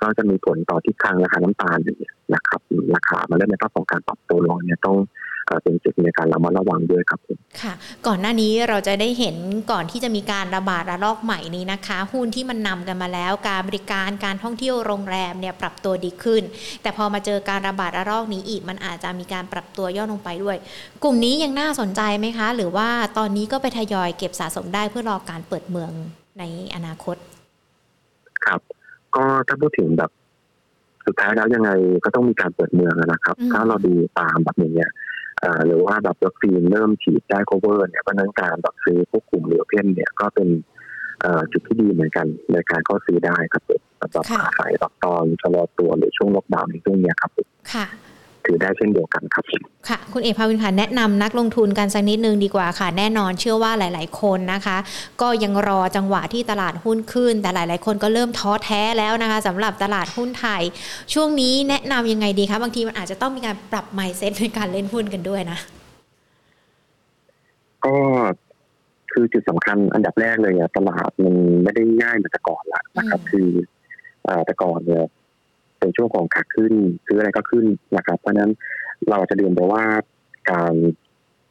[0.00, 2.60] ก็จะมีผลต่อทิศทางราคาน้ำตาลอย่างเงี้ยนะครับ
[2.94, 4.96] ราคามาเริ่มในภาพของการปรับตัวลงเนี่ยต้อง
[5.62, 7.20] เป็นจุดในการระมัดระวังด้วยครับ
[7.62, 7.72] ค่ะ
[8.06, 9.36] ก่อนหน้านี้เราจะได้เห็น
[9.70, 16.42] ก่อนที่จะมีการระบาดระลอกใหม่นี้นะคะ หุ้นที่มันนำกันมาแล้ว การบริการการท่องเที่ยวโรงแรมเนี่ยปรับตัวดีขึ้น
[16.82, 20.56] แต่พอมาเจอการระบาดระลอกนี้อีก มันอาจจะมีการปรับตัวย่อลงไปด้วย
[21.02, 25.90] กลุ่มนี้ยังน่าสนใจไหมคะ หรือว่าตอนนี้ก็ไปทยอยเก็บสะสมได้เพื่อรอการเปิดเมือง
[26.38, 26.42] ใน
[26.74, 27.16] อนาคต
[28.44, 28.60] ครับ
[29.14, 30.10] ก็ถ้าพูดถึงแบบ
[31.06, 31.70] สุดท้ายแล้วยังไง
[32.04, 34.90] ก็ต้องมีการเปิดเมืองนะครับ ถ้าเราดูตามแบบอย่างเงี้ย
[35.66, 40.48] หรือว่าแบบวัคซีนเริ่มฉีดได้ cover เนี่ยเพราะนั้นการแบบซื้อพวกกลุ่มเรือเพียนเนี่ยก็เป็น
[41.52, 43.62] จุดที่ดีเหมือนกันในการเข้าซื้อได้ครับ
[44.00, 47.30] สำหรับอาศัยแบบตอนชะลอตัวหรือช่วงล็อกดาวน์ในช่วงนี้ครับ
[47.72, 47.86] ค่ะ
[48.50, 49.44] ถือได้เช่นเดียวกันครับ
[49.88, 54.76] ค่ะ คุณเอกภาวินค่ะแนะนำนักลงทุนกันสักนิดนึงดีกว่าค่ะ แน่นอนเชื่อว่าหลาย ๆ คนนะคะ
[55.20, 60.62] ก็ยังรอจังหวะที่ตลาดหุ้นขึ้น แต่หลาย ๆ คนก็เริ่มท้อแท้แล้วนะคะสำหรับตลาดหุ้นไทย
[61.14, 65.58] ช่วงนี้แนะนำยังไงดีคะบางทีมันอาจจะต้องมีการปรับไมเซ็ตในการเล่นหุ้นกันด้วยนะ
[67.84, 67.94] ก็
[69.12, 73.48] คือจุดสำคัญอันดับแรกเลยอะตลาดมันไม่ได้ง่ายเหมือนแต่ก่อนละนะครับ คือ
[74.46, 75.04] แต่ก่อนเนี่ย
[75.80, 76.72] เป็นช่วงของขาขึ้น
[77.06, 77.66] ซื้ออะไรก็ขึ้น
[77.96, 78.50] นะครับ เพราะนั้น
[79.10, 79.84] เราจะเรียนไปว่า
[80.50, 80.74] การ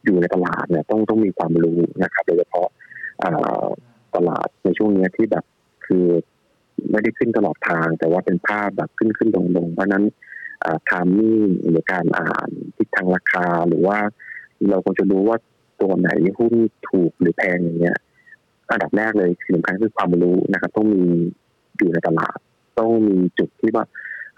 [0.04, 2.68] อยู่ในตลาดเนี่ยต้องต้องมีความรู้นะครับโดยเฉพาะ
[4.16, 5.46] ตลาดในช่วงนี้ที่แบบ
[5.86, 6.06] คือ
[6.92, 10.04] ไม่ได้ขึ้นตลอดทาง แต่ว่าเป็นภาพแบบขึ้นขึ้นลงลงเพราะนั้น
[10.90, 13.98] ทามมิ่งหรือการอ่านทิศทางราคาหรือว่า
[14.70, 15.38] เราควรจะรู้ว่า
[15.80, 16.54] ตรตัวไหนหุ้น
[16.90, 17.98] ถูกหรือแพงอย่างเงี้ย
[18.72, 21.04] อันดับแรกเลยสิ่งสำคัญคือความรู้นะครับ ต้องมี
[21.78, 22.38] อยู่ในตลาด
[22.80, 23.86] ต้องมีจุดที่ว่า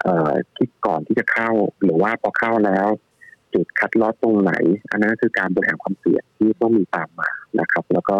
[0.02, 1.50] เอ่อคิดก่อนที่จะเข้า
[1.84, 2.88] หรือว่าพอเข้าแล้ว
[3.54, 4.52] จุดคัดลอตตรงไหน
[4.90, 8.18] อันนั้นคือการบริหารความเสี่ยงที่ต้องมีตามมานะครับ แล้วก็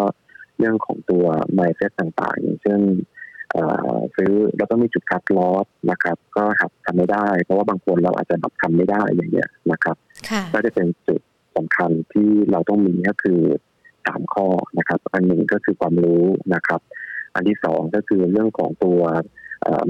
[0.59, 1.25] เรื่องของตัว
[1.57, 2.81] mindset ต่างๆ อย่างเช่น
[4.17, 9.97] ซื้อแล้วก็มีจุดคัดลอสนะครับ ก็หัดทำไม่ได้ เพราะว่าบางคนเราอาจจะแบบทำไม่ได้อย่างเงี้ยนะครับ
[10.55, 11.21] ก็จะเป็นจุด
[11.57, 13.41] สำคัญที่เราต้องมีก็คือ
[14.07, 14.47] สามข้อ
[14.79, 16.81] นะครับ อันหนึ่งก็คือความรู้นะครับ
[17.35, 19.01] อันที่สองก็คือเรื่องของตัว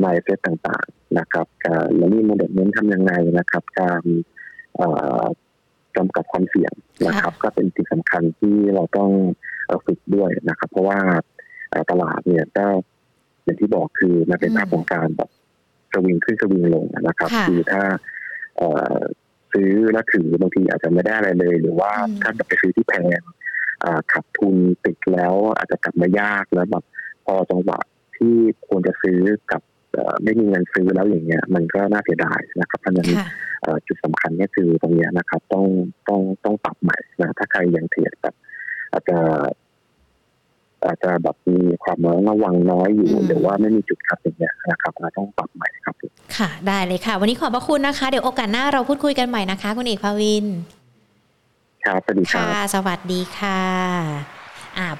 [0.02, 4.02] mindset ต่างๆนะครับการแล้วนี่โมเดลเน้นทำยังไงนะครับ การ
[5.96, 6.72] กำกับความเสี่ยง
[7.06, 9.10] นะครับ ก็เป็นสิ่งสำคัญที่เราต้อง
[9.86, 11.00] ฝึกด้วยนะครับ เพราะว่า
[11.90, 12.66] ตลาดเนี่ยก็
[13.44, 15.30] อย่างที่บอกคือมันเป็นภาพของการแบบ
[15.92, 17.82] สวิงขึ้นสวิงลงนะครับ คือถ้า
[19.52, 23.22] ซื้อแล้วถือบางทีอาจจะไม่ได้อะไรเลย หรือว่าถ้าไปซื้อที่แพง
[24.12, 26.84] ขับทุนติดแล้วอาจจะกลับมายากแล้วแบบ
[27.26, 27.78] พอจังหวะ
[28.16, 28.34] ที่
[28.66, 29.18] ควรจะซื้อ
[29.52, 29.62] กับ
[30.24, 33.08] ไม่มีเงินซื้อแล้วอย่างเงี้ย มันก็น่าเสียดายนะครับเพราะฉะนั้น
[33.86, 35.66] จุดสำคัญก็คือตรงนี้นะครับ ต้อง
[36.08, 38.34] ต้องต้องปรับใหม่นะถ้าใครยังเทรดแบบ
[38.92, 39.18] อาจจะ
[40.84, 41.98] อาจจะแบบมีความ
[42.28, 45.94] ระวังน้อยอยู่หรือว่าไม่มีจุดคัดอย่างเงี้ยนะครับเราต้องปรับใหม่ครับ
[46.36, 50.46] ค่ะ ได้เลยค่ะ วันนี้ขอบพระคุณนะคะ เดี๋ยวโอกาสหน้าเราพูดคุยกันใหม่นะคะ คุณเอกภาวิน
[51.84, 54.41] ครับสวัสดีค่ะสวัสดีค่ะ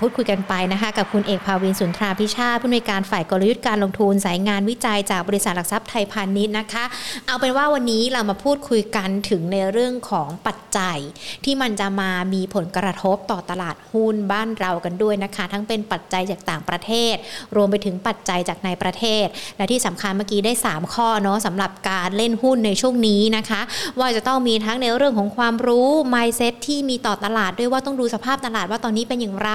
[0.01, 6.85] พูดคุยกันไปนะคะ กับคุณเอกภาวินสุนทราพิชาผู้อำนวยการฝ่ายกลยุทธ์การลงทุน สายงานวิจัยจากบริษัทหลักทรัพย์ไทยพาณิชย์นะคะ
[7.27, 10.99] เอาเป็นว่าวันนี้เรามาพูดคุยกันถึงในเรื่องของปัจจัย
[11.45, 17.15] ที่มันจะมามีผลกระทบต่อตลาดหุ้นบ้านเรากันด้วยนะคะ ทั้งเป็นปัจจัยจากต่างประเทศ
[17.57, 23.61] รวมไปถึงปัจจัยจากในประเทศ และที่สำคัญเมื่อกี้ได้ 3 ข้อเนาะสำหรับการเล่นหุ้นในช่วงนี้นะคะ
[23.99, 29.51] ว่าจะต้องมีทั้งในเรื่องของความรู้ mindset ที่มีต่อตลาดด้วยว่าต้องดูสภาพตลาดว่าตอนนี้เป็นอย่างไร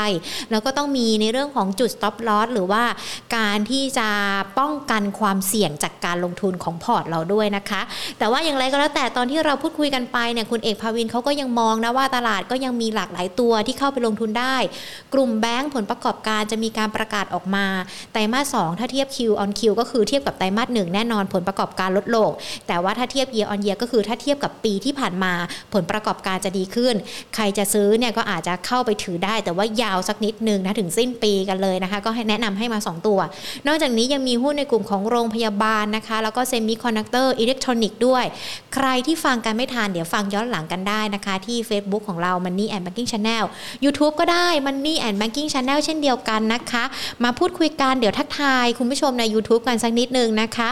[0.52, 2.84] แล้วก็ต้องมีในเรื่องของจุด stop loss หรือว่า
[3.38, 4.10] การที่จะ
[4.60, 7.82] ป้องกันความเสี่ยงจากการลงทุนของพอร์ตเราด้วยนะคะ
[8.18, 14.56] แต่ว่าอย่างไรก็แล้วแต่ตอนที่เราพูดคุยกันไปเนี่ยคุณเอกภาวินเขาก็ยังมองนะว่าตลาดก็ยังมีหลากหลายตัวที่เข้าไปลงทุนได้
[15.14, 17.66] กลุ่มแบงก์ผลประกอบการจะมีการประกาศออกมา
[18.14, 22.30] ไตรมาสสถ้าเทียบ Q on Q ก็คือเทียบกับไตรมาสหนึ่งแน่นอนผลประกอบการลดลง
[22.68, 25.34] แต่ว่าถ้าเทียบ year on year ก็คือถ้าเทียบกับปีที่ผ่านมา
[25.74, 26.96] ผลประกอบการจะดีขึ้น
[27.36, 33.20] ใครจะซื้อเนี่ยก็อาจจะเข้าไปถือได้ แต่ว่ายาวสักนิดนึงนะถึงสิ้นปีกันเลยนะคะ ก็ให้แนะนำให้มา 2 ตัว
[33.68, 38.24] นอกจากนี้ยังมีหุ้นในกลุ่มของโรงพยาบาลนะคะ แล้วก็ semiconductor อิเล็กทรอนิกส์ด้วย
[38.76, 43.44] ใครที่ฟังกันไม่ทันเดี๋ยวฟังย้อนหลังกันได้นะคะ ที่ Facebook ของเรา Money and Banking Channel
[43.84, 46.84] YouTube ก็ได้ Money and Banking Channel เช่นเดียวกันนะคะ
[47.24, 50.70] มาพูดคุยกันเดี๋ยวทักทาย คุณผู้ชมใน YouTube กันสักนิดนึงนะคะ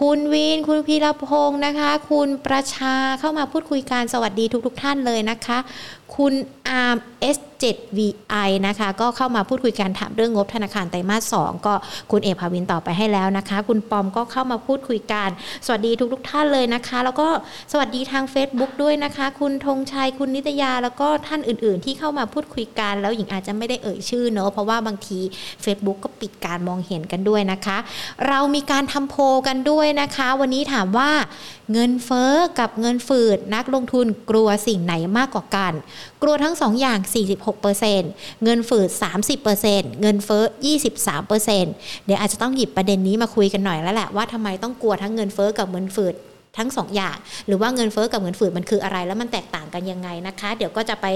[0.00, 5.58] คุณวิน คุณพีรพงศ์นะคะ คุณประชาเข้ามาพูดคุยกันสวัสดีทุก ๆ ท่านเลยนะคะ
[6.16, 6.34] คุณ
[6.68, 11.74] อาร์มเอส 7VI นะคะ ก็เข้ามาพูดคุยกันถามเรื่องงบธนาคารไตรมาส2ก็
[12.10, 15.28] คุณเอกภาวินตอบไปให้แล้วนะคะ คุณปอมก็เข้ามาพูดคุยกัน
[15.66, 17.28] สวัสดีทุกทุกท่านเลยนะคะ แล้วก็
[17.72, 25.18] สวัสดีทาง Facebook ด้วยนะคะ คุณธงชัยคุณนิตยาแล้วก็ท่านอื่น ๆ ที่เข้ามาพูดคุยกัน แล้วหญิงอาจจะไม่ได้เอ่ยชื่อเนอะเพราะว่าบางที
[25.64, 27.78] Facebook ก็ปิดการมองเห็นกันด้วยนะคะ
[28.28, 29.16] เรามีการทำโพ
[29.46, 31.10] กันด้วยนะคะ วันนี้ถามว่า
[31.72, 35.72] เงินเฟอ้อกับเงินฝืดนักลงทุนกลัวสิ่งไหนมากกว่ากัน
[36.22, 36.98] กลัวทั้ง 2 อย่าง
[37.70, 38.88] 46%เงินฝืด
[39.44, 40.44] 30%เงินเฟ้อ
[41.24, 46.14] 23%เดี๋ยวอาจจะต้องหยิบประเด็นนี้มาคุยกันหน่อยแล้วแหละว่าทำไมต้องกลัวทั้งเงินเฟ้อกับเงินฝืด
[46.58, 51.06] ทั้ง2อย่าง หรือว่าเงินเฟอ้อกับเงินฝืดมันคืออะไร แล้วมันแตกต่างกันยังไงนะคะ เดี๋ยวก็จะไป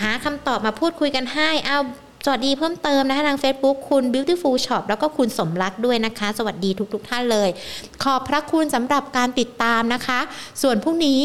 [0.00, 1.78] หาคำตอบมาพูดคุยกันให้เอา
[2.24, 7.48] สวัสดีเพิ่มเติมนะคะทาง Facebook คุณ Beautiful Shop แล้วก็คุณสมรักด้วยนะคะ สวัสดีทุกๆทท่านเลย
[8.02, 10.20] ขอบพระคุณสำหรับการติดตามนะคะ
[10.62, 11.20] ส่วนพรุ่งนี้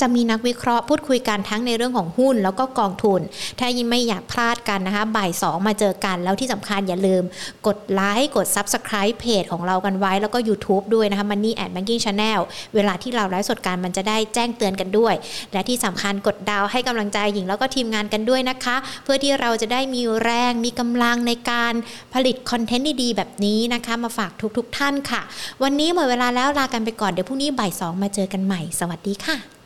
[0.00, 3.20] จะมีนักวิเคราะห์พูดคุยกันทั้งในเรื่องของหุ้นแล้วก็กองทุน
[3.58, 7.22] ถ้ายิ่งไม่อยากพลาดกันนะคะ บ่าย2มาเจอกัน แล้วที่สำคัญอย่าลืม
[7.66, 12.40] กดไลค์กด Subscribe เพจของเรากันไว้ แล้วก็ YouTube ด้วยนะคะ Money and Banking Channel
[12.74, 15.14] เวลาที่เราไลฟ์สดกันมันจะได้แจ้งเตือนกันด้วย
[15.52, 21.74] และที่สำคัญกดดาวให้กำลังใจหญิงแล้วก็ทีมงานกันด้วยนะคะ เพื่อที่เราจะได้มีแรงมีกำลังในการ
[22.14, 25.22] ผลิตคอนเทนต์ดีๆแบบนี้นะคะ มาฝากทุกๆท่านค่ะ
[25.62, 29.59] วันนี้หมดเวลาแล้วลากันไปก่อนเดี๋ยวพรุ่งนี้บ่าย2มาเจอกันใหม่ สวัสดีค่ะ